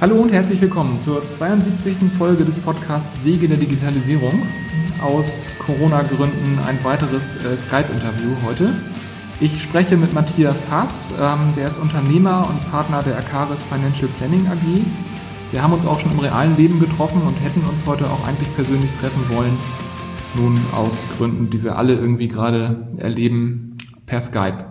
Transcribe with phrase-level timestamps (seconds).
[0.00, 2.10] Hallo und herzlich willkommen zur 72.
[2.16, 4.32] Folge des Podcasts Wege der Digitalisierung.
[5.02, 8.72] Aus Corona-Gründen ein weiteres äh, Skype-Interview heute.
[9.42, 14.46] Ich spreche mit Matthias Haas, ähm, der ist Unternehmer und Partner der Akaris Financial Planning
[14.46, 14.82] AG.
[15.52, 18.48] Wir haben uns auch schon im realen Leben getroffen und hätten uns heute auch eigentlich
[18.54, 19.54] persönlich treffen wollen.
[20.34, 23.76] Nun aus Gründen, die wir alle irgendwie gerade erleben,
[24.06, 24.64] per Skype.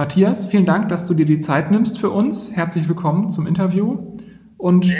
[0.00, 2.56] Matthias, vielen Dank, dass du dir die Zeit nimmst für uns.
[2.56, 4.09] Herzlich willkommen zum Interview.
[4.60, 4.94] Und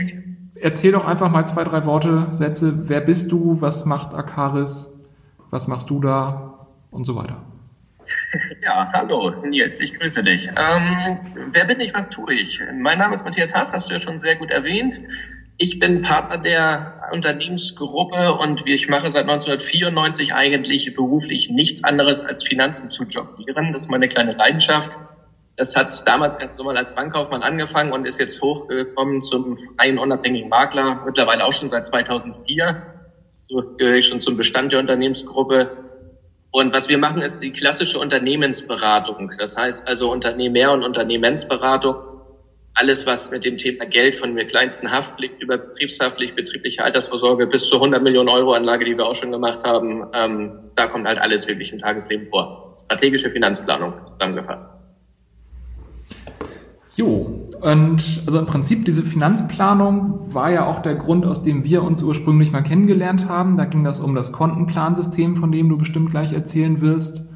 [0.54, 2.88] erzähl doch einfach mal zwei, drei Worte, Sätze.
[2.88, 3.60] Wer bist du?
[3.60, 4.90] Was macht Akaris?
[5.50, 6.66] Was machst du da?
[6.90, 7.42] Und so weiter.
[8.62, 10.48] Ja, hallo Nils, ich grüße dich.
[10.48, 11.18] Ähm,
[11.52, 12.62] wer bin ich, was tue ich?
[12.78, 14.98] Mein Name ist Matthias Haas, hast du ja schon sehr gut erwähnt.
[15.56, 22.44] Ich bin Partner der Unternehmensgruppe und ich mache seit 1994 eigentlich beruflich nichts anderes als
[22.46, 23.72] Finanzen zu jonglieren.
[23.72, 24.90] Das ist meine kleine Leidenschaft.
[25.60, 30.48] Das hat damals ganz normal als Bankkaufmann angefangen und ist jetzt hochgekommen zum freien unabhängigen
[30.48, 32.82] Makler, mittlerweile auch schon seit 2004.
[33.40, 35.70] So gehöre ich schon zum Bestand der Unternehmensgruppe.
[36.50, 39.32] Und was wir machen, ist die klassische Unternehmensberatung.
[39.36, 41.94] Das heißt also Unternehmer- und Unternehmensberatung.
[42.72, 47.68] Alles, was mit dem Thema Geld von der kleinsten Haftpflicht über Betriebshaftpflicht, betriebliche Altersvorsorge bis
[47.68, 51.18] zur 100 Millionen Euro Anlage, die wir auch schon gemacht haben, ähm, da kommt halt
[51.18, 52.78] alles wirklich im Tagesleben vor.
[52.86, 54.66] Strategische Finanzplanung zusammengefasst.
[57.00, 61.82] Jo, und also im Prinzip diese Finanzplanung war ja auch der Grund, aus dem wir
[61.82, 63.56] uns ursprünglich mal kennengelernt haben.
[63.56, 67.26] Da ging das um das Kontenplansystem, von dem du bestimmt gleich erzählen wirst.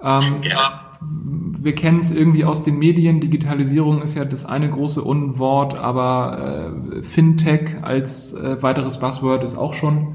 [0.00, 0.82] Ähm, ja.
[1.00, 3.18] Wir kennen es irgendwie aus den Medien.
[3.18, 9.58] Digitalisierung ist ja das eine große Unwort, aber äh, Fintech als äh, weiteres Buzzword ist
[9.58, 10.14] auch schon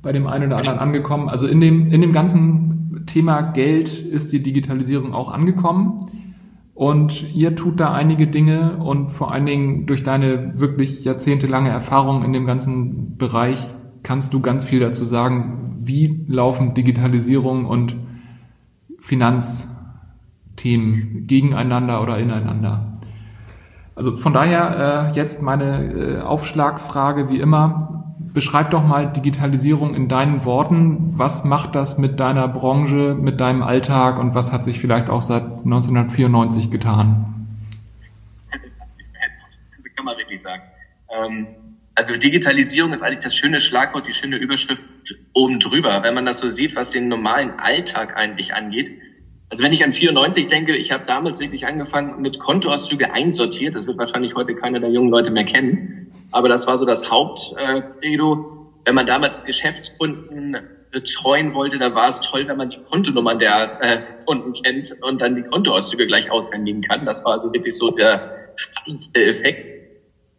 [0.00, 1.28] bei dem einen oder anderen angekommen.
[1.28, 6.04] Also in dem, in dem ganzen Thema Geld ist die Digitalisierung auch angekommen.
[6.74, 12.24] Und ihr tut da einige Dinge und vor allen Dingen durch deine wirklich jahrzehntelange Erfahrung
[12.24, 17.94] in dem ganzen Bereich kannst du ganz viel dazu sagen, wie laufen Digitalisierung und
[18.98, 22.98] Finanzthemen gegeneinander oder ineinander.
[23.94, 27.93] Also von daher äh, jetzt meine äh, Aufschlagfrage wie immer
[28.34, 31.16] beschreib doch mal Digitalisierung in deinen Worten.
[31.16, 35.22] Was macht das mit deiner Branche, mit deinem Alltag und was hat sich vielleicht auch
[35.22, 37.46] seit 1994 getan?
[38.50, 40.62] Das kann man wirklich sagen.
[41.10, 41.46] Ähm,
[41.94, 44.82] also Digitalisierung ist eigentlich das schöne Schlagwort, die schöne Überschrift
[45.32, 48.90] oben drüber, wenn man das so sieht, was den normalen Alltag eigentlich angeht.
[49.48, 53.76] Also wenn ich an 94 denke, ich habe damals wirklich angefangen mit Kontoauszüge einsortiert.
[53.76, 56.03] Das wird wahrscheinlich heute keiner der jungen Leute mehr kennen.
[56.34, 58.72] Aber das war so das Hauptcredo.
[58.84, 60.56] wenn man damals Geschäftskunden
[60.90, 65.20] betreuen wollte, da war es toll, wenn man die Kontonummern der äh, Kunden kennt und
[65.20, 67.06] dann die Kontoauszüge gleich aushändigen kann.
[67.06, 69.74] Das war also wirklich so der spannendste Effekt.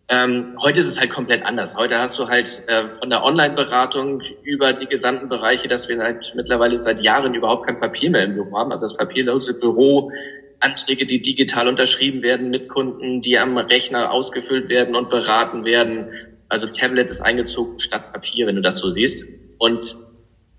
[0.09, 1.77] Ähm, heute ist es halt komplett anders.
[1.77, 6.31] Heute hast du halt äh, von der Online-Beratung über die gesamten Bereiche, dass wir halt
[6.35, 8.71] mittlerweile seit Jahren überhaupt kein Papier mehr im Büro haben.
[8.71, 10.11] Also das papierlose Büro,
[10.59, 16.09] Anträge, die digital unterschrieben werden mit Kunden, die am Rechner ausgefüllt werden und beraten werden.
[16.49, 19.25] Also Tablet ist eingezogen statt Papier, wenn du das so siehst.
[19.57, 19.95] Und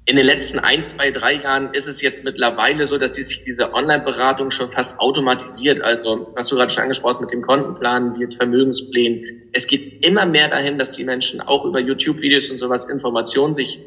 [0.09, 3.75] in den letzten ein, zwei, drei Jahren ist es jetzt mittlerweile so, dass sich diese
[3.75, 5.81] Online-Beratung schon fast automatisiert.
[5.81, 9.51] Also, was du gerade schon angesprochen hast mit dem Kontenplan, mit Vermögensplänen.
[9.53, 13.81] Es geht immer mehr dahin, dass die Menschen auch über YouTube-Videos und sowas Informationen sich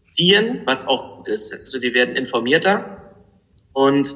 [0.00, 1.52] ziehen, was auch gut ist.
[1.52, 3.12] Also, die werden informierter.
[3.72, 4.14] Und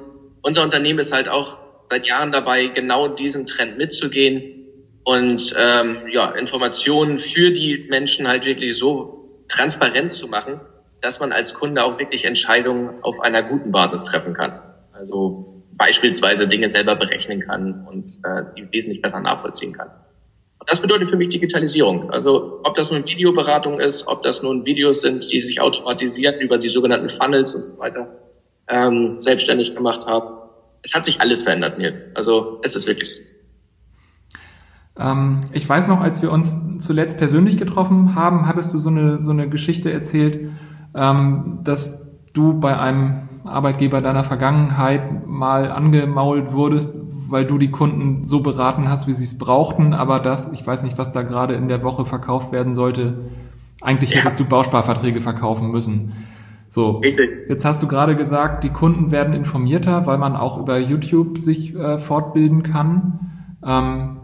[0.48, 4.66] unser Unternehmen ist halt auch seit Jahren dabei, genau diesen Trend mitzugehen
[5.04, 10.60] und ähm, ja, Informationen für die Menschen halt wirklich so transparent zu machen,
[11.02, 14.60] dass man als Kunde auch wirklich Entscheidungen auf einer guten Basis treffen kann.
[14.92, 19.88] Also beispielsweise Dinge selber berechnen kann und äh, die wesentlich besser nachvollziehen kann.
[20.60, 22.10] Und das bedeutet für mich Digitalisierung.
[22.10, 26.56] Also ob das nun Videoberatung ist, ob das nun Videos sind, die sich automatisieren über
[26.56, 28.08] die sogenannten Funnels und so weiter
[28.68, 30.37] ähm, selbstständig gemacht haben.
[30.82, 32.06] Es hat sich alles verändert jetzt.
[32.14, 33.14] Also es ist wirklich
[34.98, 39.20] ähm, ich weiß noch, als wir uns zuletzt persönlich getroffen haben, hattest du so eine,
[39.20, 40.50] so eine Geschichte erzählt,
[40.94, 42.02] ähm, dass
[42.34, 46.90] du bei einem Arbeitgeber deiner Vergangenheit mal angemault wurdest,
[47.28, 50.82] weil du die Kunden so beraten hast, wie sie es brauchten, aber das, ich weiß
[50.82, 53.18] nicht, was da gerade in der Woche verkauft werden sollte,
[53.80, 54.18] eigentlich ja.
[54.18, 56.12] hättest du Bausparverträge verkaufen müssen.
[56.70, 57.48] So, Richtig.
[57.48, 61.74] jetzt hast du gerade gesagt, die Kunden werden informierter, weil man auch über YouTube sich
[61.74, 63.56] äh, fortbilden kann.
[63.64, 64.20] Ähm,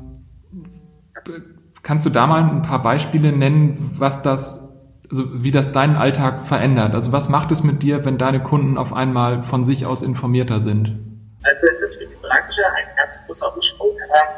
[1.83, 4.65] kannst du da mal ein paar Beispiele nennen, was das
[5.11, 6.95] also wie das deinen Alltag verändert?
[6.95, 10.61] Also was macht es mit dir, wenn deine Kunden auf einmal von sich aus informierter
[10.61, 10.99] sind?
[11.45, 13.91] Also es ist für die Branche ein ganz großer Umschwung.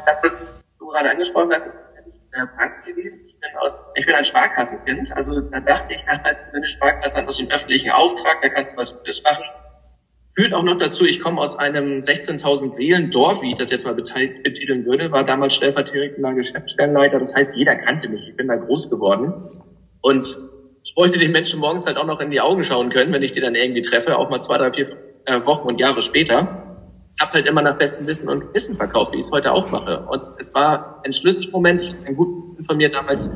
[0.05, 1.79] Das, was du gerade angesprochen hast, ist
[2.37, 3.25] äh, Bank gewesen.
[3.27, 5.15] Ich bin, aus, ich bin ein Sparkassenkind.
[5.15, 8.81] Also da dachte ich damals, eine Sparkasse hat aus einem öffentlichen Auftrag, da kannst du
[8.81, 9.43] was Gutes machen.
[10.35, 13.85] Führt auch noch dazu, ich komme aus einem 16.000 Seelen Dorf, wie ich das jetzt
[13.85, 17.19] mal betiteln würde, war damals stellvertretender Geschäftsstellenleiter.
[17.19, 18.27] Das heißt, jeder kannte mich.
[18.27, 19.33] Ich bin da groß geworden.
[20.01, 20.37] Und
[20.83, 23.31] ich wollte den Menschen morgens halt auch noch in die Augen schauen können, wenn ich
[23.31, 24.95] die dann irgendwie treffe, auch mal zwei, drei, vier
[25.25, 26.66] äh, Wochen und Jahre später
[27.19, 30.05] habe halt immer nach bestem Wissen und Wissen verkauft, wie ich es heute auch mache.
[30.09, 31.81] Und es war ein Schlüsselmoment.
[31.81, 33.31] Ich habe einen guten von mir damals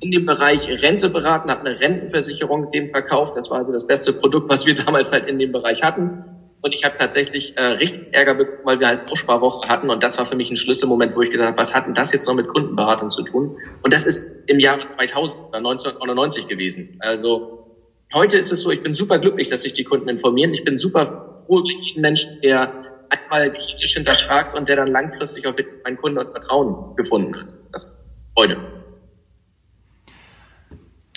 [0.00, 3.36] in dem Bereich Rente beraten, habe eine Rentenversicherung dem verkauft.
[3.36, 6.24] Das war also das beste Produkt, was wir damals halt in dem Bereich hatten.
[6.62, 9.88] Und ich habe tatsächlich äh, richtig Ärger bekommen, weil wir halt Aussparwoche hatten.
[9.88, 12.12] Und das war für mich ein Schlüsselmoment, wo ich gesagt habe, was hat denn das
[12.12, 13.56] jetzt noch mit Kundenberatung zu tun?
[13.82, 16.96] Und das ist im Jahre 2000 oder 1999 gewesen.
[17.00, 17.66] Also
[18.12, 20.52] heute ist es so, ich bin super glücklich, dass sich die Kunden informieren.
[20.52, 25.46] Ich bin super froh über jeden Menschen, der einmal kritisch hinterfragt und der dann langfristig
[25.46, 27.54] auch mit meinen Kunden und Vertrauen gefunden hat.
[27.72, 27.90] Das
[28.34, 28.56] Freude.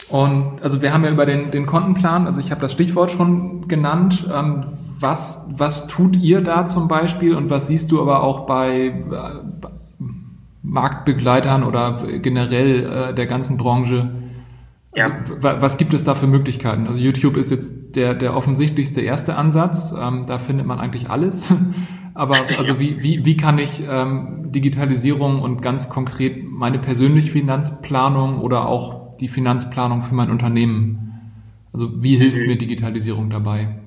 [0.10, 3.68] Und also wir haben ja über den, den Kontenplan, also ich habe das Stichwort schon
[3.68, 4.28] genannt.
[4.32, 4.66] Ähm,
[5.00, 9.68] was, was tut ihr da zum Beispiel und was siehst du aber auch bei, äh,
[10.62, 14.10] Marktbegleitern oder generell äh, der ganzen Branche?
[14.96, 15.12] Also,
[15.42, 15.62] ja.
[15.62, 16.88] was gibt es da für Möglichkeiten?
[16.88, 19.94] Also YouTube ist jetzt der, der offensichtlichste erste Ansatz.
[19.98, 21.54] Ähm, da findet man eigentlich alles.
[22.14, 28.40] Aber also wie, wie, wie kann ich ähm, Digitalisierung und ganz konkret meine persönliche Finanzplanung
[28.40, 31.04] oder auch die Finanzplanung für mein Unternehmen,
[31.72, 32.48] also wie hilft mhm.
[32.48, 33.80] mir Digitalisierung dabei?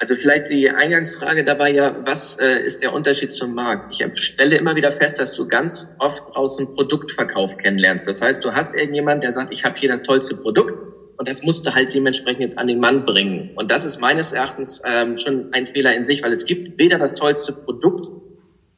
[0.00, 3.92] Also vielleicht die Eingangsfrage dabei ja, was äh, ist der Unterschied zum Markt?
[3.92, 6.22] Ich stelle immer wieder fest, dass du ganz oft
[6.58, 8.08] dem Produktverkauf kennenlernst.
[8.08, 10.72] Das heißt, du hast irgendjemand, der sagt, ich habe hier das tollste Produkt
[11.18, 13.50] und das musst du halt dementsprechend jetzt an den Mann bringen.
[13.56, 16.96] Und das ist meines Erachtens ähm, schon ein Fehler in sich, weil es gibt weder
[16.96, 18.08] das tollste Produkt,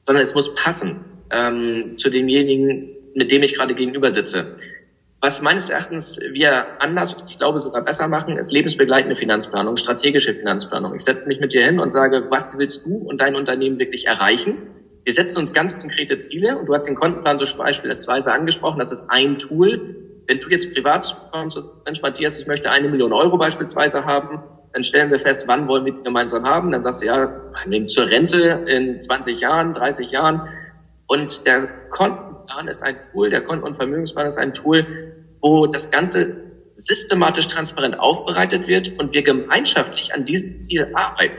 [0.01, 4.57] sondern es muss passen ähm, zu demjenigen, mit dem ich gerade gegenüber sitze.
[5.25, 10.97] Was meines Erachtens wir anders, ich glaube sogar besser machen, ist lebensbegleitende Finanzplanung, strategische Finanzplanung.
[10.97, 14.05] Ich setze mich mit dir hin und sage, was willst du und dein Unternehmen wirklich
[14.05, 14.59] erreichen?
[15.05, 18.91] Wir setzen uns ganz konkrete Ziele und du hast den Kontenplan so beispielsweise angesprochen, das
[18.91, 20.25] ist ein Tool.
[20.27, 24.43] Wenn du jetzt privat kommst und Mensch Matthias, ich möchte eine Million Euro beispielsweise haben,
[24.73, 26.73] dann stellen wir fest, wann wollen wir die gemeinsam haben.
[26.73, 27.31] Dann sagst du, ja,
[27.87, 30.49] zur Rente in 20 Jahren, 30 Jahren.
[31.07, 31.69] Und der
[32.43, 34.87] Kontenplan ist ein Tool, der Konten- und Vermögensplan ist ein Tool,
[35.41, 36.37] wo das Ganze
[36.77, 41.37] systematisch transparent aufbereitet wird und wir gemeinschaftlich an diesem Ziel arbeiten.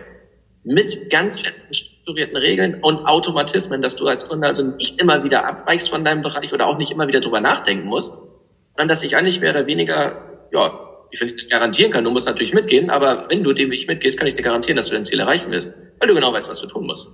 [0.63, 5.45] Mit ganz festen strukturierten Regeln und Automatismen, dass du als Kunde also nicht immer wieder
[5.45, 9.17] abweichst von deinem Bereich oder auch nicht immer wieder drüber nachdenken musst, sondern dass ich
[9.17, 10.79] eigentlich mehr oder weniger, ja,
[11.11, 14.17] ich will nicht garantieren kann, du musst natürlich mitgehen, aber wenn du dem nicht mitgehst,
[14.17, 16.59] kann ich dir garantieren, dass du dein Ziel erreichen wirst, weil du genau weißt, was
[16.59, 17.07] du tun musst.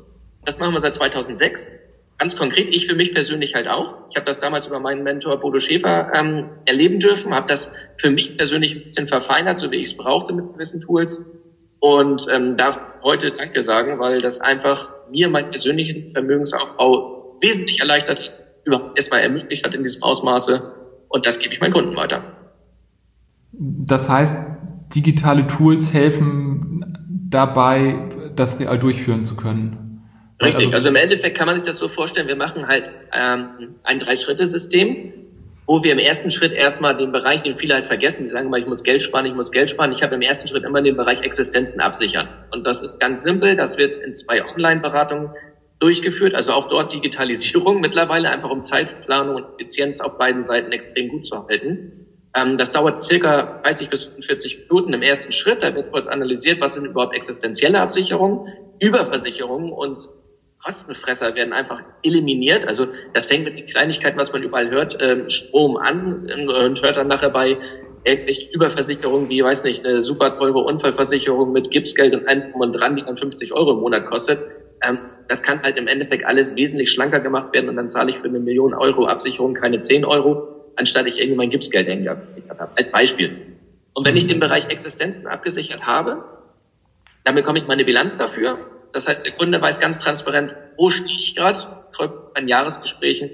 [0.46, 1.70] Das machen wir seit 2006
[2.20, 3.96] Ganz konkret, ich für mich persönlich halt auch.
[4.10, 8.10] Ich habe das damals über meinen Mentor Bodo Schäfer ähm, erleben dürfen, habe das für
[8.10, 11.26] mich persönlich ein bisschen verfeinert, so wie ich es brauchte mit gewissen Tools
[11.80, 18.20] und ähm, darf heute Danke sagen, weil das einfach mir meinen persönlichen Vermögensaufbau wesentlich erleichtert
[18.20, 20.74] hat, überhaupt erstmal ermöglicht hat in diesem Ausmaße
[21.08, 22.22] und das gebe ich meinen Kunden weiter.
[23.54, 24.36] Das heißt,
[24.94, 26.98] digitale Tools helfen
[27.30, 29.89] dabei, das real durchführen zu können.
[30.42, 33.76] Richtig, also, also, im Endeffekt kann man sich das so vorstellen, wir machen halt ähm,
[33.84, 35.14] ein Drei-Schritte-System,
[35.68, 38.60] wo wir im ersten Schritt erstmal den Bereich, den viele halt vergessen, die sagen mal,
[38.60, 39.92] ich muss Geld sparen, ich muss Geld sparen.
[39.92, 42.28] Ich habe im ersten Schritt immer den Bereich Existenzen absichern.
[42.52, 45.30] Und das ist ganz simpel, das wird in zwei Online-Beratungen
[45.80, 51.10] durchgeführt, also auch dort Digitalisierung mittlerweile, einfach um Zeitplanung und Effizienz auf beiden Seiten extrem
[51.10, 52.08] gut zu halten.
[52.36, 55.62] Ähm, das dauert circa 30 bis 45 Minuten im ersten Schritt.
[55.62, 58.48] Da wird kurz analysiert, was sind überhaupt existenzielle Absicherungen,
[58.80, 60.08] Überversicherungen und
[60.64, 62.68] Kostenfresser werden einfach eliminiert.
[62.68, 66.82] Also das fängt mit den Kleinigkeiten, was man überall hört, ähm, Strom an ähm, und
[66.82, 67.58] hört dann nachher bei
[68.04, 72.96] irgendwelchen Überversicherungen wie, weiß nicht, eine super teure Unfallversicherung mit Gipsgeld und allem und dran,
[72.96, 74.40] die dann 50 Euro im Monat kostet.
[74.82, 78.18] Ähm, das kann halt im Endeffekt alles wesentlich schlanker gemacht werden und dann zahle ich
[78.18, 80.38] für eine Million Euro Absicherung keine 10 Euro,
[80.76, 82.22] anstatt ich irgendwie mein Gipsgeld hängen habe.
[82.76, 83.32] Als Beispiel.
[83.94, 86.18] Und wenn ich den Bereich Existenzen abgesichert habe,
[87.26, 88.58] dann bekomme ich meine Bilanz dafür
[88.94, 91.80] das heißt, der Kunde weiß ganz transparent, wo stehe ich gerade,
[92.34, 93.30] bei Jahresgesprächen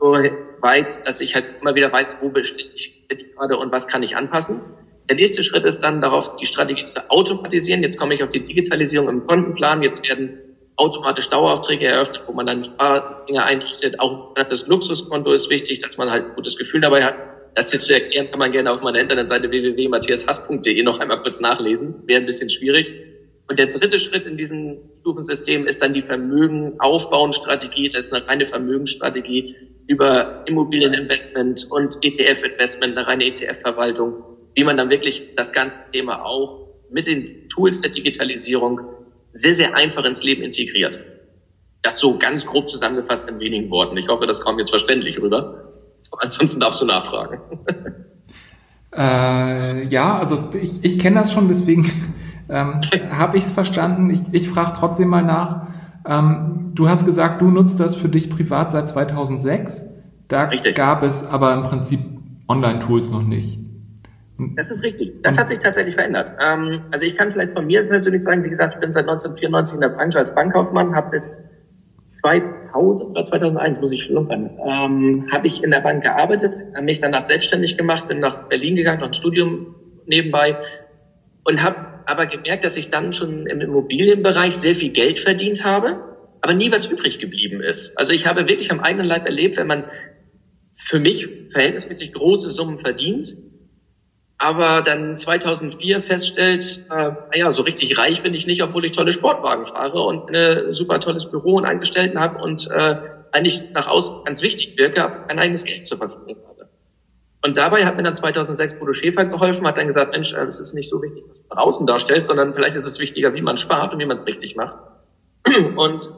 [0.00, 0.12] so
[0.60, 4.16] weit, dass ich halt immer wieder weiß, wo bin ich gerade und was kann ich
[4.16, 4.60] anpassen.
[5.08, 7.82] Der nächste Schritt ist dann darauf, die Strategie zu automatisieren.
[7.82, 9.82] Jetzt komme ich auf die Digitalisierung im Kontenplan.
[9.82, 10.38] Jetzt werden
[10.76, 12.62] automatisch Daueraufträge eröffnet, wo man dann
[13.28, 13.98] Dinge einrichtet.
[14.00, 17.20] Auch das Luxuskonto ist wichtig, dass man halt ein gutes Gefühl dabei hat.
[17.54, 22.02] Das hier zu erklären, kann man gerne auf meiner Internetseite www.matthiashass.de noch einmal kurz nachlesen.
[22.06, 22.92] Wäre ein bisschen schwierig.
[23.48, 27.90] Und der dritte Schritt in diesem Stufensystem ist dann die Vermögen aufbauen Strategie.
[27.90, 34.22] Das ist eine reine Vermögensstrategie, über Immobilieninvestment und ETF-Investment, eine reine ETF-Verwaltung,
[34.54, 38.80] wie man dann wirklich das ganze Thema auch mit den Tools der Digitalisierung
[39.32, 41.00] sehr, sehr einfach ins Leben integriert.
[41.82, 43.96] Das so ganz grob zusammengefasst in wenigen Worten.
[43.96, 45.72] Ich hoffe, das kommt jetzt verständlich rüber.
[46.18, 47.40] Ansonsten darfst du nachfragen.
[48.96, 51.84] Äh, ja, also ich, ich kenne das schon, deswegen
[52.48, 54.10] ähm, habe ich es verstanden.
[54.10, 55.66] Ich, ich frage trotzdem mal nach.
[56.06, 59.86] Ähm, du hast gesagt, du nutzt das für dich privat seit 2006.
[60.28, 60.76] Da richtig.
[60.76, 62.00] gab es aber im Prinzip
[62.48, 63.58] Online-Tools noch nicht.
[64.56, 65.20] Das ist richtig.
[65.22, 66.32] Das hat sich tatsächlich verändert.
[66.40, 69.74] Ähm, also ich kann vielleicht von mir persönlich sagen, wie gesagt, ich bin seit 1994
[69.74, 71.42] in der Branche als Bankkaufmann, habe bis
[72.06, 77.00] 2000 oder 2001, muss ich schlumpern, ähm, habe ich in der Bank gearbeitet, habe mich
[77.00, 79.74] danach selbstständig gemacht, bin nach Berlin gegangen, noch ein Studium
[80.06, 80.56] nebenbei
[81.44, 86.16] und habe aber gemerkt, dass ich dann schon im Immobilienbereich sehr viel Geld verdient habe,
[86.40, 87.96] aber nie was übrig geblieben ist.
[87.98, 89.84] Also ich habe wirklich am eigenen Leib erlebt, wenn man
[90.72, 93.34] für mich verhältnismäßig große Summen verdient,
[94.38, 99.12] aber dann 2004 feststellt, äh, naja, so richtig reich bin ich nicht, obwohl ich tolle
[99.12, 102.96] Sportwagen fahre und ein super tolles Büro und Angestellten habe und äh,
[103.32, 106.47] eigentlich nach außen ganz wichtig wirke, aber kein eigenes Geld zur Verfügung.
[107.42, 110.74] Und dabei hat mir dann 2006 Bodo Schäfer geholfen, hat dann gesagt, Mensch, es ist
[110.74, 113.92] nicht so wichtig, was man außen darstellt, sondern vielleicht ist es wichtiger, wie man spart
[113.92, 114.76] und wie man es richtig macht.
[115.76, 116.10] Und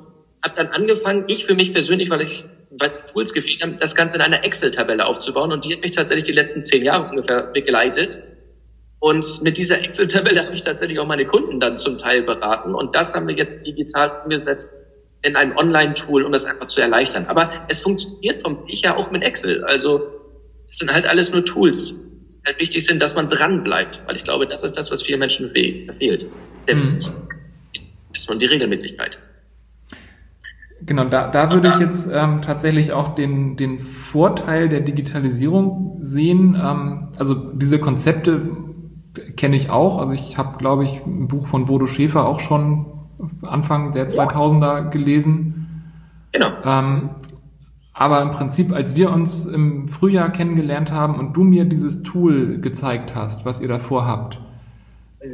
[0.43, 2.45] habe dann angefangen, ich für mich persönlich, weil ich
[2.79, 5.53] weil Tools gefehlt haben, das Ganze in einer Excel-Tabelle aufzubauen.
[5.53, 8.23] Und die hat mich tatsächlich die letzten zehn Jahre ungefähr begleitet.
[9.01, 12.75] Und mit dieser Excel-Tabelle habe ich tatsächlich auch meine Kunden dann zum Teil beraten.
[12.75, 14.73] Und das haben wir jetzt digital umgesetzt
[15.23, 17.27] in einem Online-Tool, um das einfach zu erleichtern.
[17.27, 19.65] Aber es funktioniert vom Dich ja auch mit Excel.
[19.65, 20.20] Also
[20.71, 21.97] es sind halt alles nur Tools,
[22.33, 24.01] die halt wichtig sind, dass man dran bleibt.
[24.07, 26.27] Weil ich glaube, das ist das, was vielen Menschen fehlt.
[26.69, 26.99] Der mhm.
[28.15, 29.19] ist man die Regelmäßigkeit.
[30.83, 36.55] Genau, da, da würde ich jetzt ähm, tatsächlich auch den, den Vorteil der Digitalisierung sehen.
[36.55, 38.49] Ähm, also diese Konzepte
[39.37, 39.99] kenne ich auch.
[39.99, 42.87] Also ich habe, glaube ich, ein Buch von Bodo Schäfer auch schon
[43.43, 45.67] Anfang der 2000er gelesen.
[46.33, 46.53] Genau.
[46.65, 47.11] Ähm,
[48.01, 52.59] aber im Prinzip, als wir uns im Frühjahr kennengelernt haben und du mir dieses Tool
[52.59, 54.41] gezeigt hast, was ihr davor habt,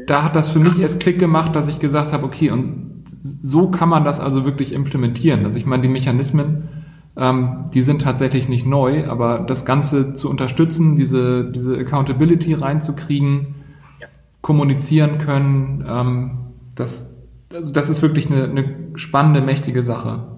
[0.08, 3.70] da hat das für mich erst Klick gemacht, dass ich gesagt habe, okay, und so
[3.70, 5.44] kann man das also wirklich implementieren.
[5.44, 6.68] Also ich meine, die Mechanismen,
[7.16, 13.54] ähm, die sind tatsächlich nicht neu, aber das Ganze zu unterstützen, diese, diese Accountability reinzukriegen,
[14.00, 14.08] ja.
[14.40, 16.30] kommunizieren können, ähm,
[16.74, 17.08] das,
[17.54, 20.35] also das ist wirklich eine, eine spannende, mächtige Sache.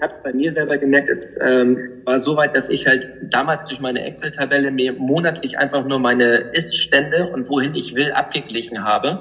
[0.00, 3.06] Ich habe es bei mir selber gemerkt, es ähm, war so weit, dass ich halt
[3.20, 8.82] damals durch meine Excel-Tabelle mir monatlich einfach nur meine Ist-Stände und wohin ich will abgeglichen
[8.82, 9.18] habe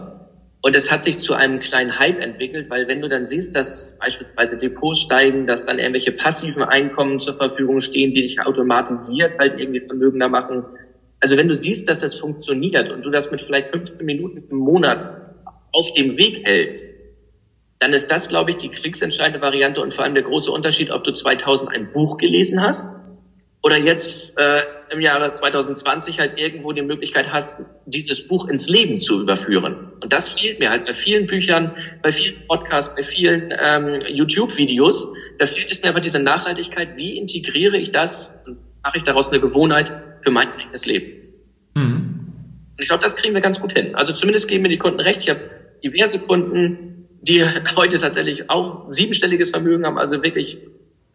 [0.61, 3.97] und es hat sich zu einem kleinen Hype entwickelt, weil wenn du dann siehst, dass
[3.99, 9.59] beispielsweise Depots steigen, dass dann irgendwelche passiven Einkommen zur Verfügung stehen, die dich automatisiert halt
[9.59, 10.63] irgendwie vermögender machen.
[11.19, 14.57] Also wenn du siehst, dass das funktioniert und du das mit vielleicht 15 Minuten im
[14.57, 15.03] Monat
[15.73, 16.98] auf dem Weg hältst,
[17.79, 21.05] dann ist das, glaube ich, die kriegsentscheidende Variante und vor allem der große Unterschied, ob
[21.05, 22.85] du 2000 ein Buch gelesen hast
[23.61, 28.99] oder jetzt äh, im Jahre 2020 halt irgendwo die Möglichkeit hast, dieses Buch ins Leben
[28.99, 29.93] zu überführen.
[30.01, 35.11] Und das fehlt mir halt bei vielen Büchern, bei vielen Podcasts, bei vielen ähm, YouTube-Videos.
[35.39, 36.95] Da fehlt es mir aber diese Nachhaltigkeit.
[36.97, 41.33] Wie integriere ich das und mache ich daraus eine Gewohnheit für mein eigenes Leben?
[41.75, 42.33] Mhm.
[42.71, 43.95] Und ich glaube, das kriegen wir ganz gut hin.
[43.95, 45.21] Also zumindest geben mir die Kunden recht.
[45.21, 45.49] Ich habe
[45.83, 47.43] diverse Kunden, die
[47.75, 50.57] heute tatsächlich auch siebenstelliges Vermögen haben, also wirklich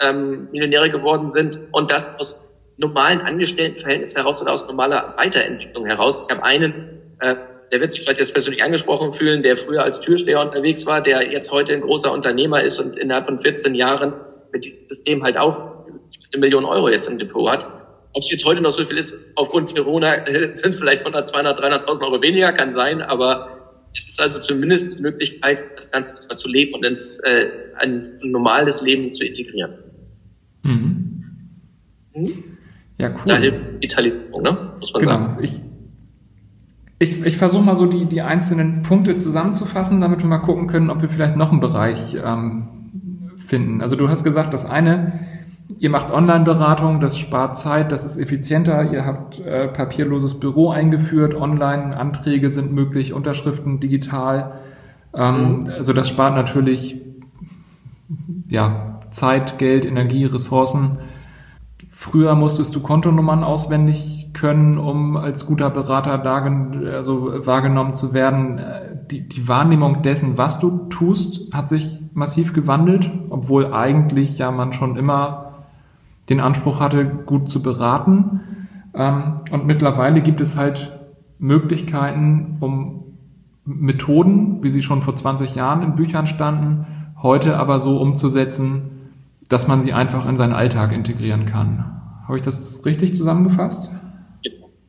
[0.00, 2.40] ähm, Millionäre geworden sind und das aus
[2.76, 6.24] normalen Angestelltenverhältnissen heraus oder aus normaler Weiterentwicklung heraus.
[6.24, 7.36] Ich habe einen, äh,
[7.70, 11.30] der wird sich vielleicht jetzt persönlich angesprochen fühlen, der früher als Türsteher unterwegs war, der
[11.30, 14.12] jetzt heute ein großer Unternehmer ist und innerhalb von 14 Jahren
[14.52, 15.86] mit diesem System halt auch
[16.32, 17.64] eine Million Euro jetzt im Depot hat.
[18.12, 22.02] Ob es jetzt heute noch so viel ist, aufgrund Corona sind vielleicht 100, 200, 300.000
[22.02, 23.53] Euro weniger, kann sein, aber
[23.96, 27.46] es ist also zumindest die Möglichkeit, das Ganze zu leben und ins äh,
[27.76, 29.74] ein normales Leben zu integrieren.
[30.62, 31.24] Mhm.
[32.14, 32.44] Mhm.
[32.98, 33.22] Ja, cool.
[33.26, 34.72] Da hilft Digitalisierung, ne?
[34.80, 35.12] muss man genau.
[35.12, 35.38] sagen.
[35.42, 35.60] Ich,
[36.98, 40.90] ich, ich versuche mal so die, die einzelnen Punkte zusammenzufassen, damit wir mal gucken können,
[40.90, 42.68] ob wir vielleicht noch einen Bereich ähm,
[43.36, 43.80] finden.
[43.80, 45.20] Also du hast gesagt, das eine,
[45.78, 51.34] ihr macht Online-Beratung, das spart Zeit, das ist effizienter, ihr habt äh, papierloses Büro eingeführt,
[51.34, 54.60] Online-Anträge sind möglich, Unterschriften digital.
[55.14, 55.70] Ähm, mhm.
[55.70, 57.00] Also das spart natürlich
[58.48, 60.98] ja, Zeit, Geld, Energie, Ressourcen.
[61.90, 66.24] Früher musstest du Kontonummern auswendig können, um als guter Berater
[66.92, 68.60] also wahrgenommen zu werden.
[69.10, 74.72] Die, die Wahrnehmung dessen, was du tust, hat sich massiv gewandelt, obwohl eigentlich ja man
[74.72, 75.53] schon immer
[76.28, 78.40] den Anspruch hatte, gut zu beraten.
[78.94, 80.98] Ähm, und mittlerweile gibt es halt
[81.38, 83.04] Möglichkeiten, um
[83.64, 86.86] Methoden, wie sie schon vor 20 Jahren in Büchern standen,
[87.22, 88.90] heute aber so umzusetzen,
[89.48, 91.84] dass man sie einfach in seinen Alltag integrieren kann.
[92.24, 93.90] Habe ich das richtig zusammengefasst?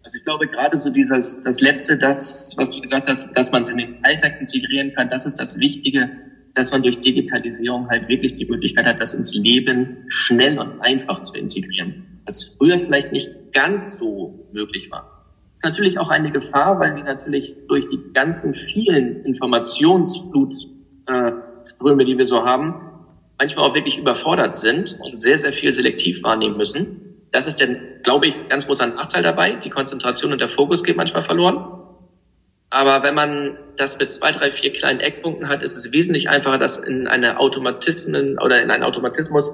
[0.03, 3.63] Also ich glaube gerade so dieses, das letzte, das, was du gesagt hast, dass man
[3.63, 6.09] es in den Alltag integrieren kann, das ist das Wichtige,
[6.55, 11.21] dass man durch Digitalisierung halt wirklich die Möglichkeit hat, das ins Leben schnell und einfach
[11.21, 12.21] zu integrieren.
[12.25, 15.11] Was früher vielleicht nicht ganz so möglich war.
[15.53, 22.05] Das ist natürlich auch eine Gefahr, weil wir natürlich durch die ganzen vielen Informationsflutströme, äh,
[22.05, 22.81] die wir so haben,
[23.37, 27.01] manchmal auch wirklich überfordert sind und sehr, sehr viel selektiv wahrnehmen müssen.
[27.31, 29.55] Das ist dann, glaube ich, ganz großer Nachteil dabei.
[29.55, 31.74] Die Konzentration und der Fokus geht manchmal verloren.
[32.69, 36.57] Aber wenn man das mit zwei, drei, vier kleinen Eckpunkten hat, ist es wesentlich einfacher,
[36.57, 39.53] das in eine Automatismen oder in einen Automatismus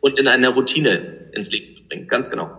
[0.00, 2.08] und in eine Routine ins Leben zu bringen.
[2.08, 2.50] Ganz genau.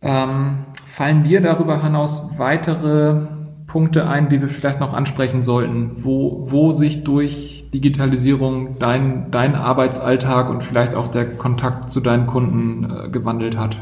[0.00, 3.26] Ähm, fallen dir darüber hinaus weitere
[3.66, 9.54] Punkte ein, die wir vielleicht noch ansprechen sollten, wo, wo sich durch Digitalisierung dein, dein
[9.54, 13.78] Arbeitsalltag und vielleicht auch der Kontakt zu deinen Kunden äh, gewandelt hat?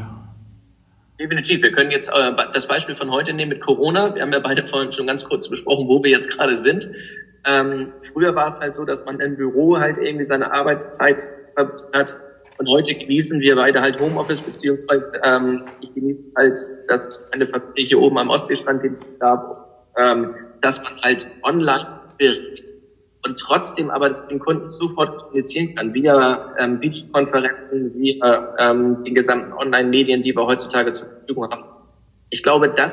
[1.19, 1.63] Definitiv.
[1.63, 4.13] Wir können jetzt äh, das Beispiel von heute nehmen mit Corona.
[4.13, 6.89] Wir haben ja beide vorhin schon ganz kurz besprochen, wo wir jetzt gerade sind.
[7.45, 11.21] Ähm, früher war es halt so, dass man im Büro halt irgendwie seine Arbeitszeit
[11.55, 12.15] hat.
[12.59, 16.57] Und heute genießen wir beide halt Homeoffice, beziehungsweise ähm, ich genieße halt,
[16.87, 18.83] dass eine Familie hier oben am Ostseestrand
[19.19, 22.76] gab, ähm, dass man halt online berichtet
[23.23, 29.53] und trotzdem aber den Kunden sofort kommunizieren kann, via ähm, Videokonferenzen, via ähm, den gesamten
[29.53, 31.63] Online-Medien, die wir heutzutage zur Verfügung haben.
[32.29, 32.91] Ich glaube, das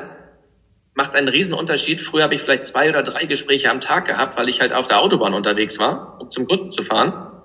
[0.94, 2.00] macht einen riesen Unterschied.
[2.00, 4.86] Früher habe ich vielleicht zwei oder drei Gespräche am Tag gehabt, weil ich halt auf
[4.86, 7.42] der Autobahn unterwegs war, um zum Kunden zu fahren.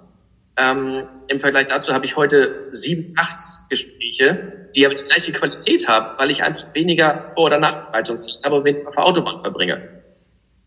[0.57, 5.87] Ähm, Im Vergleich dazu habe ich heute sieben, acht Gespräche, die aber die gleiche Qualität
[5.87, 9.98] haben, weil ich einfach weniger Vor- oder Nachbereitungszeit habe und weniger auf der Autobahn verbringe.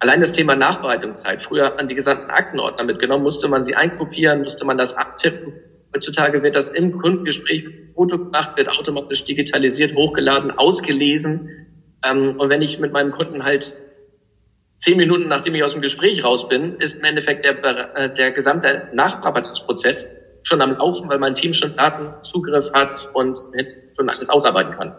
[0.02, 1.42] Allein das Thema Nachbereitungszeit.
[1.42, 5.52] Früher an die gesamten Aktenordner mitgenommen, musste man sie einkopieren, musste man das abtippen.
[5.94, 7.62] Heutzutage wird das im Kundengespräch
[7.94, 11.48] Foto gemacht, wird automatisch digitalisiert, hochgeladen, ausgelesen.
[12.04, 13.76] Ähm, und wenn ich mit meinem Kunden halt
[14.74, 18.32] zehn Minuten nachdem ich aus dem Gespräch raus bin, ist im Endeffekt der, äh, der
[18.32, 20.04] gesamte Nachbearbeitungsprozess
[20.42, 23.38] schon am Laufen, weil mein Team schon Datenzugriff hat und
[23.94, 24.96] schon alles ausarbeiten kann.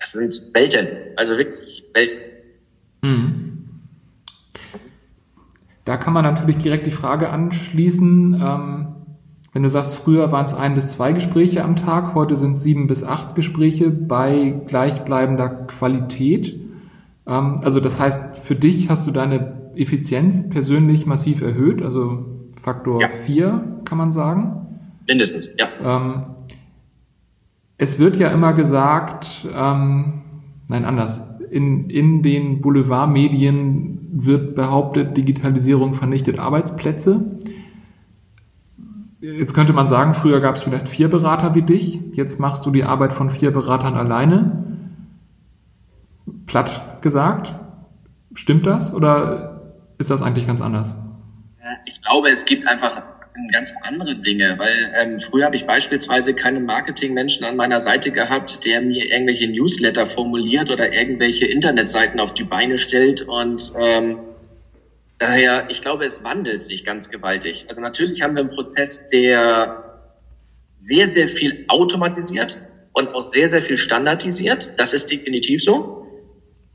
[0.00, 2.18] Das sind Welten, also wirklich Welten.
[3.02, 3.41] Mhm.
[5.84, 8.88] Da kann man natürlich direkt die Frage anschließen, ähm,
[9.52, 12.86] wenn du sagst, früher waren es ein bis zwei Gespräche am Tag, heute sind sieben
[12.86, 16.58] bis acht Gespräche bei gleichbleibender Qualität.
[17.26, 22.26] Ähm, also das heißt, für dich hast du deine Effizienz persönlich massiv erhöht, also
[22.62, 23.08] Faktor ja.
[23.08, 24.66] vier, kann man sagen.
[25.06, 25.68] Mindestens, ja.
[25.84, 26.22] Ähm,
[27.76, 30.22] es wird ja immer gesagt, ähm,
[30.68, 31.22] nein, anders.
[31.52, 37.38] In, in den Boulevardmedien wird behauptet, Digitalisierung vernichtet Arbeitsplätze.
[39.20, 42.70] Jetzt könnte man sagen, früher gab es vielleicht vier Berater wie dich, jetzt machst du
[42.70, 44.64] die Arbeit von vier Beratern alleine.
[46.46, 47.54] Platt gesagt,
[48.32, 50.96] stimmt das oder ist das eigentlich ganz anders?
[51.84, 53.02] Ich glaube, es gibt einfach
[53.50, 58.64] ganz andere Dinge, weil ähm, früher habe ich beispielsweise keinen Marketingmenschen an meiner Seite gehabt,
[58.64, 64.18] der mir irgendwelche Newsletter formuliert oder irgendwelche Internetseiten auf die Beine stellt und ähm,
[65.18, 67.64] daher, ich glaube, es wandelt sich ganz gewaltig.
[67.68, 70.00] Also natürlich haben wir einen Prozess, der
[70.74, 72.58] sehr, sehr viel automatisiert
[72.92, 74.68] und auch sehr, sehr viel standardisiert.
[74.76, 76.01] Das ist definitiv so.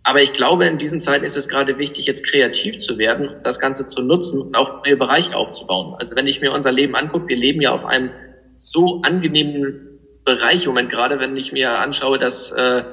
[0.07, 3.59] Aber ich glaube, in diesen Zeiten ist es gerade wichtig, jetzt kreativ zu werden, das
[3.59, 5.97] Ganze zu nutzen und auch neue Bereiche aufzubauen.
[5.99, 8.11] Also wenn ich mir unser Leben angucke, wir leben ja auf einem
[8.57, 12.83] so angenehmen Bereich im Moment gerade, wenn ich mir anschaue, dass äh,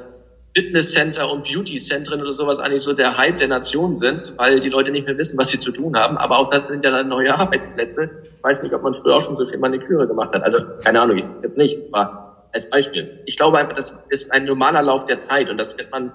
[0.57, 4.91] Fitnesscenter und Beautyzentren oder sowas eigentlich so der Hype der Nation sind, weil die Leute
[4.91, 6.17] nicht mehr wissen, was sie zu tun haben.
[6.17, 8.11] Aber auch das sind ja dann neue Arbeitsplätze.
[8.39, 10.43] Ich weiß nicht, ob man früher auch schon so viel Maniküre gemacht hat.
[10.43, 11.87] Also keine Ahnung, jetzt nicht.
[11.87, 13.21] Zwar als Beispiel.
[13.27, 16.13] Ich glaube einfach, das ist ein normaler Lauf der Zeit und das wird man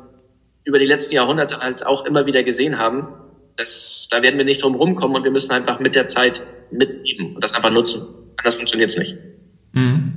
[0.69, 3.07] über die letzten Jahrhunderte halt auch immer wieder gesehen haben.
[3.57, 7.35] Das, da werden wir nicht drum rumkommen und wir müssen einfach mit der Zeit mitgeben
[7.35, 8.07] und das einfach nutzen.
[8.37, 9.17] Anders funktioniert es nicht.
[9.73, 10.13] Mhm.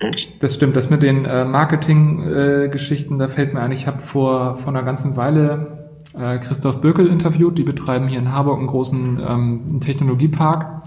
[0.00, 0.12] Hm?
[0.38, 4.56] Das stimmt, das mit den äh, Marketing-Geschichten, äh, da fällt mir ein, ich habe vor,
[4.56, 9.20] vor einer ganzen Weile äh, Christoph Bökel interviewt, die betreiben hier in Harburg einen großen
[9.26, 10.82] ähm, Technologiepark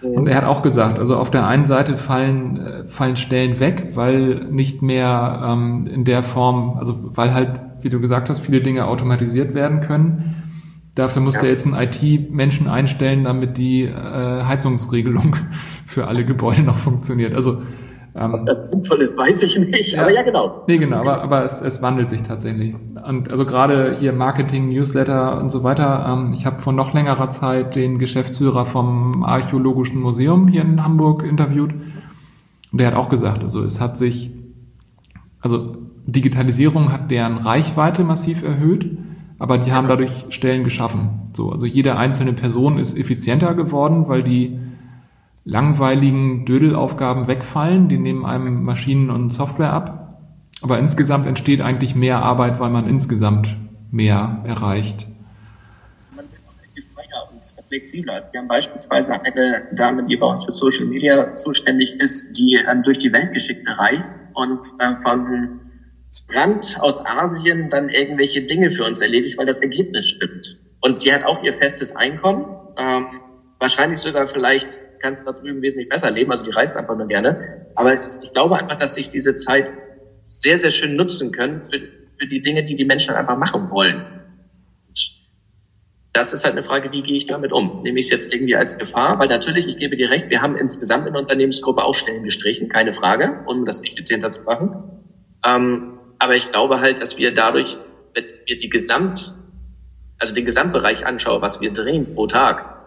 [0.00, 3.96] und er hat auch gesagt, also auf der einen Seite fallen, äh, fallen Stellen weg,
[3.96, 8.60] weil nicht mehr ähm, in der Form, also weil halt, wie du gesagt hast, viele
[8.60, 10.34] Dinge automatisiert werden können.
[10.94, 11.42] Dafür muss ja.
[11.42, 13.92] er jetzt einen IT-Menschen einstellen, damit die äh,
[14.44, 15.36] Heizungsregelung
[15.86, 17.34] für alle Gebäude noch funktioniert.
[17.34, 17.62] Also
[18.14, 19.92] ähm, Ob das sinnvoll ist, weiß ich nicht.
[19.92, 20.64] Ja, aber ja, genau.
[20.66, 22.74] Nee, genau, aber, aber es, es wandelt sich tatsächlich.
[23.06, 26.06] Und also gerade hier Marketing, Newsletter und so weiter.
[26.08, 31.22] Ähm, ich habe vor noch längerer Zeit den Geschäftsführer vom Archäologischen Museum hier in Hamburg
[31.22, 31.72] interviewt.
[32.72, 34.30] Und der hat auch gesagt, also es hat sich,
[35.40, 38.88] also Digitalisierung hat deren Reichweite massiv erhöht,
[39.38, 41.30] aber die haben dadurch Stellen geschaffen.
[41.34, 44.58] So, also jede einzelne Person ist effizienter geworden, weil die
[45.48, 50.20] langweiligen Dödelaufgaben wegfallen, die nehmen einem Maschinen und Software ab.
[50.60, 53.56] Aber insgesamt entsteht eigentlich mehr Arbeit, weil man insgesamt
[53.90, 55.06] mehr erreicht.
[56.14, 56.42] Man wird
[56.74, 58.28] viel freier und flexibler.
[58.30, 62.82] Wir haben beispielsweise eine Dame, die bei uns für Social Media zuständig ist, die ähm,
[62.82, 65.60] durch die Weltgeschichte reist und äh, von
[66.12, 70.58] Strand aus Asien dann irgendwelche Dinge für uns erledigt, weil das Ergebnis stimmt.
[70.82, 72.44] Und sie hat auch ihr festes Einkommen,
[72.76, 73.06] ähm,
[73.58, 77.66] wahrscheinlich sogar vielleicht kannst da drüben wesentlich besser leben, also die reist einfach nur gerne.
[77.74, 79.72] Aber es, ich glaube einfach, dass sich diese Zeit
[80.30, 81.80] sehr, sehr schön nutzen können für,
[82.18, 84.04] für die Dinge, die die Menschen einfach machen wollen.
[86.12, 87.82] Das ist halt eine Frage, wie gehe ich damit um?
[87.82, 89.18] Nehme ich es jetzt irgendwie als Gefahr?
[89.18, 92.68] Weil natürlich, ich gebe dir recht, wir haben insgesamt in der Unternehmensgruppe auch Stellen gestrichen,
[92.68, 95.04] keine Frage, um das effizienter zu machen.
[95.44, 97.78] Ähm, aber ich glaube halt, dass wir dadurch,
[98.14, 99.34] wenn wir die Gesamt,
[100.18, 102.77] also den Gesamtbereich anschauen, was wir drehen pro Tag,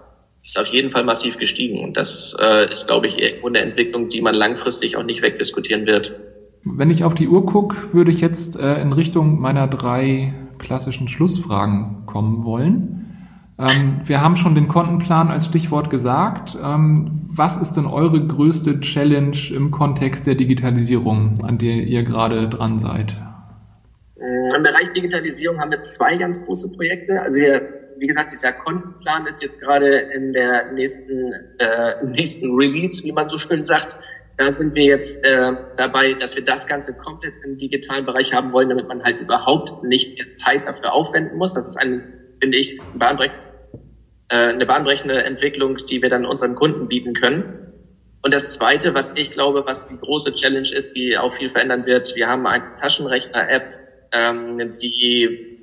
[0.43, 1.83] ist auf jeden Fall massiv gestiegen.
[1.83, 5.85] Und das äh, ist, glaube ich, irgendwo eine Entwicklung, die man langfristig auch nicht wegdiskutieren
[5.85, 6.15] wird.
[6.63, 11.07] Wenn ich auf die Uhr gucke, würde ich jetzt äh, in Richtung meiner drei klassischen
[11.07, 13.01] Schlussfragen kommen wollen.
[13.57, 16.57] Ähm, wir haben schon den Kontenplan als Stichwort gesagt.
[16.61, 22.47] Ähm, was ist denn eure größte Challenge im Kontext der Digitalisierung, an der ihr gerade
[22.49, 23.15] dran seid?
[24.55, 27.21] Im Bereich Digitalisierung haben wir zwei ganz große Projekte.
[27.21, 33.03] Also wir wie gesagt, dieser Kontenplan ist jetzt gerade in der nächsten, äh, nächsten Release,
[33.03, 33.97] wie man so schön sagt.
[34.37, 38.51] Da sind wir jetzt äh, dabei, dass wir das Ganze komplett im digitalen Bereich haben
[38.53, 41.53] wollen, damit man halt überhaupt nicht mehr Zeit dafür aufwenden muss.
[41.53, 43.31] Das ist ein, finde ich, bahnbrech
[44.29, 47.73] äh, eine bahnbrechende Entwicklung, die wir dann unseren Kunden bieten können.
[48.23, 51.85] Und das Zweite, was ich glaube, was die große Challenge ist, die auch viel verändern
[51.85, 53.63] wird, wir haben eine Taschenrechner-App,
[54.13, 55.57] ähm, die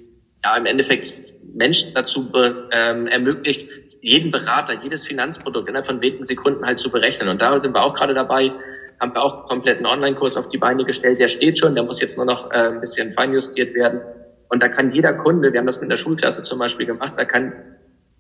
[0.45, 2.31] ja im Endeffekt Menschen dazu
[2.73, 3.69] ähm, ermöglicht,
[4.01, 7.29] jeden Berater, jedes Finanzprodukt innerhalb von wenigen Sekunden halt zu berechnen.
[7.29, 8.53] Und da sind wir auch gerade dabei,
[9.01, 11.19] haben wir auch einen kompletten Online-Kurs auf die Beine gestellt.
[11.21, 14.01] Der steht schon, der muss jetzt nur noch äh, ein bisschen feinjustiert werden.
[14.49, 17.25] Und da kann jeder Kunde, wir haben das mit der Schulklasse zum Beispiel gemacht, da
[17.25, 17.53] kann,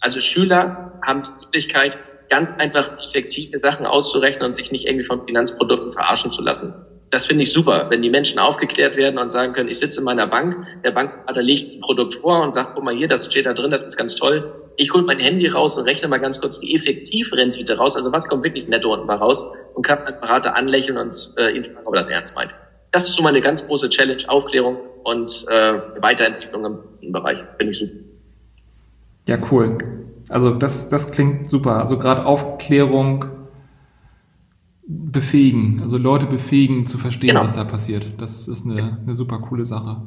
[0.00, 5.24] also Schüler haben die Möglichkeit, ganz einfach effektive Sachen auszurechnen und sich nicht irgendwie von
[5.24, 6.74] Finanzprodukten verarschen zu lassen
[7.10, 10.04] das finde ich super, wenn die Menschen aufgeklärt werden und sagen können, ich sitze in
[10.04, 13.46] meiner Bank, der Bankberater legt ein Produkt vor und sagt, guck mal hier, das steht
[13.46, 14.52] da drin, das ist ganz toll.
[14.76, 18.28] Ich hole mein Handy raus und rechne mal ganz kurz die Effektivrendite raus, also was
[18.28, 21.86] kommt wirklich netto unten mal raus und kann den Berater anlächeln und äh, ihn fragen,
[21.86, 22.54] ob er das ernst meint.
[22.92, 27.38] Das ist so mal eine ganz große Challenge, Aufklärung und äh, Weiterentwicklung im Bereich.
[27.56, 27.92] Finde ich super.
[29.28, 29.78] Ja, cool.
[30.30, 31.76] Also das, das klingt super.
[31.76, 33.24] Also gerade Aufklärung
[34.88, 37.42] befähigen, also Leute befähigen zu verstehen, genau.
[37.42, 38.10] was da passiert.
[38.18, 40.00] Das ist eine, eine super coole Sache.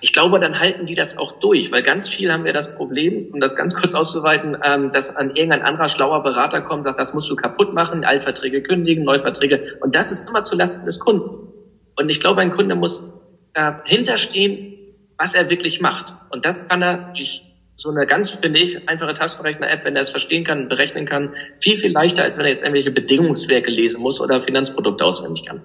[0.00, 3.28] Ich glaube, dann halten die das auch durch, weil ganz viel haben wir das Problem,
[3.32, 7.14] um das ganz kurz auszuweiten, ähm, dass an irgendein anderer schlauer Berater kommt, sagt, das
[7.14, 9.78] musst du kaputt machen, Altverträge kündigen, Neuverträge.
[9.80, 11.48] Und das ist immer zulasten des Kunden.
[11.96, 13.08] Und ich glaube, ein Kunde muss
[13.54, 14.74] dahinter stehen,
[15.16, 16.14] was er wirklich macht.
[16.30, 17.42] Und das kann er durch
[17.76, 21.76] so eine ganz, finde ich, einfache Tastenrechner-App, wenn er es verstehen kann, berechnen kann, viel,
[21.76, 25.62] viel leichter, als wenn er jetzt irgendwelche Bedingungswerke lesen muss oder Finanzprodukte auswendig kann.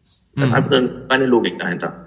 [0.00, 0.52] Das ist mhm.
[0.52, 2.06] einfach eine, eine Logik dahinter.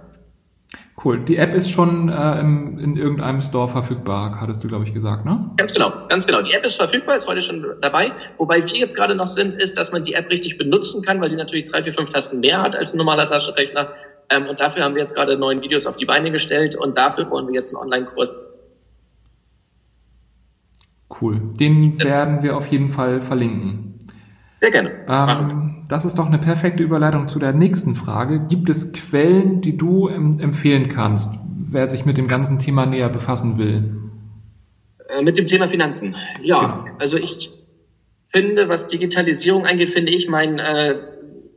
[1.03, 1.19] Cool.
[1.19, 5.25] Die App ist schon äh, im, in irgendeinem Store verfügbar, hattest du, glaube ich, gesagt,
[5.25, 5.51] ne?
[5.57, 6.41] Ganz genau, ganz genau.
[6.41, 8.11] Die App ist verfügbar, ist heute schon dabei.
[8.37, 11.29] Wobei wir jetzt gerade noch sind, ist, dass man die App richtig benutzen kann, weil
[11.29, 13.89] die natürlich drei, vier, fünf Tasten mehr hat als ein normaler Taschenrechner.
[14.29, 17.29] Ähm, und dafür haben wir jetzt gerade neuen Videos auf die Beine gestellt und dafür
[17.29, 18.35] wollen wir jetzt einen Online-Kurs
[21.23, 21.39] Cool.
[21.57, 23.99] Den werden wir auf jeden Fall verlinken.
[24.57, 24.91] Sehr gerne.
[25.07, 28.45] Ähm, das ist doch eine perfekte Überleitung zu der nächsten Frage.
[28.49, 33.57] Gibt es Quellen, die du empfehlen kannst, wer sich mit dem ganzen Thema näher befassen
[33.57, 33.95] will?
[35.07, 36.15] Äh, mit dem Thema Finanzen.
[36.41, 36.97] Ja, genau.
[36.99, 37.51] also ich
[38.27, 40.95] finde, was Digitalisierung angeht, finde ich, mein äh,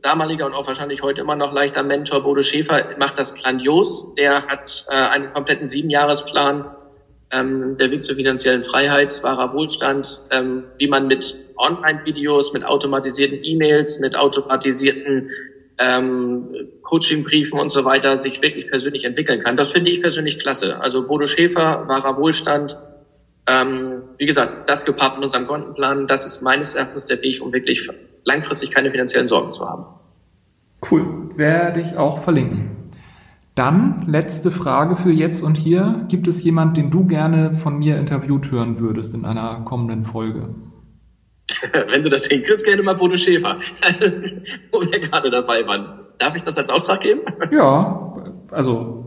[0.01, 4.13] damaliger und auch wahrscheinlich heute immer noch leichter Mentor Bodo Schäfer macht das grandios.
[4.15, 6.76] Der hat äh, einen kompletten Siebenjahresplan
[7.31, 13.39] ähm, der Weg zur finanziellen Freiheit, wahrer Wohlstand, ähm, wie man mit Online-Videos, mit automatisierten
[13.43, 15.29] E-Mails, mit automatisierten
[15.77, 16.47] ähm,
[16.83, 19.57] Coaching-Briefen und so weiter sich wirklich persönlich entwickeln kann.
[19.57, 20.79] Das finde ich persönlich klasse.
[20.81, 22.77] Also Bodo Schäfer, wahrer Wohlstand,
[23.49, 27.53] Ähm, wie gesagt, das gepaart mit unserem Kontenplan, das ist meines Erachtens der Weg, um
[27.53, 27.89] wirklich
[28.25, 29.85] langfristig keine finanziellen Sorgen zu haben.
[30.91, 32.76] Cool, werde ich auch verlinken.
[33.57, 36.05] Dann letzte Frage für jetzt und hier.
[36.09, 40.53] Gibt es jemand, den du gerne von mir interviewt hören würdest in einer kommenden Folge?
[41.71, 43.57] Wenn du das hinkriegst, gerne mal Bodo Schäfer,
[44.71, 46.01] wo wir gerade dabei waren.
[46.19, 47.21] Darf ich das als Auftrag geben?
[47.49, 48.15] Ja,
[48.51, 49.06] also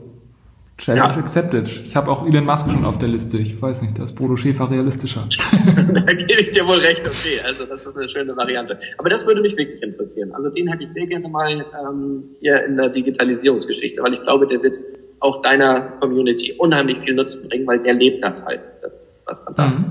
[0.81, 1.19] Challenge ja.
[1.19, 1.69] accepted.
[1.69, 3.37] Ich habe auch Elon Musk schon auf der Liste.
[3.37, 5.29] Ich weiß nicht, da ist Bodo Schäfer realistischer.
[5.77, 7.39] da gebe ich dir wohl recht, okay.
[7.45, 8.81] Also das ist eine schöne Variante.
[8.97, 10.33] Aber das würde mich wirklich interessieren.
[10.33, 14.47] Also den hätte ich sehr gerne mal ähm, hier in der Digitalisierungsgeschichte, weil ich glaube,
[14.47, 14.79] der wird
[15.21, 18.93] auch deiner Community unheimlich viel Nutzen bringen, weil der lebt das halt, das,
[19.27, 19.67] was man da.
[19.67, 19.85] Mhm.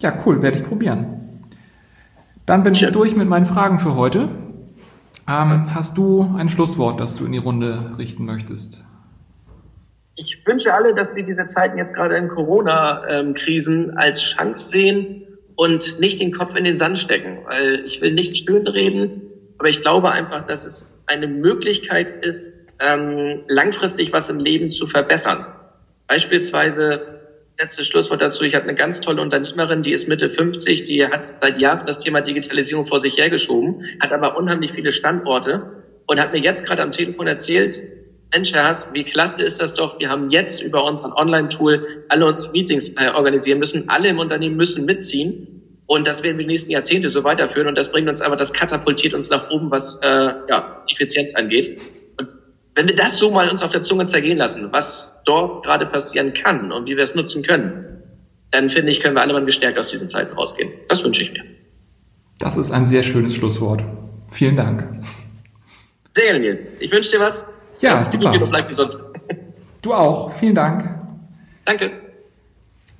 [0.00, 1.18] Ja, cool, werde ich probieren.
[2.46, 2.88] Dann bin Schön.
[2.88, 4.30] ich durch mit meinen Fragen für heute.
[5.28, 8.82] Ähm, hast du ein Schlusswort, das du in die Runde richten möchtest?
[10.14, 15.98] Ich wünsche alle, dass sie diese Zeiten jetzt gerade in Corona-Krisen als Chance sehen und
[16.00, 17.38] nicht den Kopf in den Sand stecken.
[17.46, 19.22] Weil ich will nicht schönreden,
[19.58, 24.86] aber ich glaube einfach, dass es eine Möglichkeit ist, ähm, langfristig was im Leben zu
[24.86, 25.46] verbessern.
[26.08, 27.20] Beispielsweise
[27.58, 28.44] letztes Schlusswort dazu.
[28.44, 32.00] Ich habe eine ganz tolle Unternehmerin, die ist Mitte 50, die hat seit Jahren das
[32.00, 36.82] Thema Digitalisierung vor sich hergeschoben, hat aber unheimlich viele Standorte und hat mir jetzt gerade
[36.82, 37.80] am Telefon erzählt,
[38.32, 39.98] Mensch, Herr Haas, wie klasse ist das doch.
[39.98, 43.90] Wir haben jetzt über unseren Online-Tool alle uns Meetings äh, organisieren müssen.
[43.90, 45.82] Alle im Unternehmen müssen mitziehen.
[45.86, 47.68] Und das werden wir die nächsten Jahrzehnte so weiterführen.
[47.68, 51.82] Und das bringt uns aber, das katapultiert uns nach oben, was äh, ja, Effizienz angeht.
[52.18, 52.28] Und
[52.74, 56.32] wenn wir das so mal uns auf der Zunge zergehen lassen, was dort gerade passieren
[56.32, 58.02] kann und wie wir es nutzen können,
[58.50, 60.70] dann finde ich, können wir alle mal gestärkt aus diesen Zeiten rausgehen.
[60.88, 61.42] Das wünsche ich mir.
[62.38, 63.84] Das ist ein sehr schönes Schlusswort.
[64.30, 65.04] Vielen Dank.
[66.10, 66.66] Sehr gerne, Nils.
[66.80, 67.46] Ich wünsche dir was.
[67.82, 68.32] Ja, Lass super.
[68.32, 68.96] Gut, bleib gesund.
[69.82, 70.32] Du auch.
[70.34, 70.88] Vielen Dank.
[71.64, 71.90] Danke.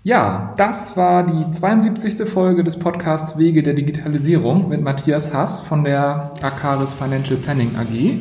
[0.03, 2.29] Ja, das war die 72.
[2.29, 8.19] Folge des Podcasts Wege der Digitalisierung mit Matthias Hass von der Akaris Financial Planning AG.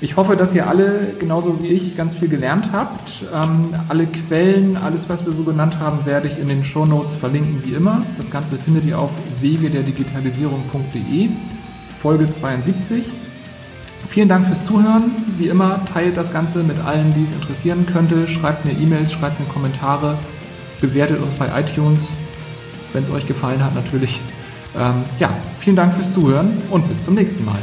[0.00, 3.24] Ich hoffe, dass ihr alle genauso wie ich ganz viel gelernt habt.
[3.34, 7.16] Ähm, alle Quellen, alles, was wir so genannt haben, werde ich in den Show Notes
[7.16, 8.02] verlinken, wie immer.
[8.16, 11.30] Das Ganze findet ihr auf wegederdigitalisierung.de,
[12.00, 13.10] Folge 72.
[14.08, 15.10] Vielen Dank fürs Zuhören.
[15.36, 18.26] Wie immer, teilt das Ganze mit allen, die es interessieren könnte.
[18.26, 20.16] Schreibt mir E-Mails, schreibt mir Kommentare,
[20.80, 22.10] bewertet uns bei iTunes,
[22.92, 24.20] wenn es euch gefallen hat natürlich.
[24.76, 27.58] Ähm, ja, vielen Dank fürs Zuhören und bis zum nächsten Mal.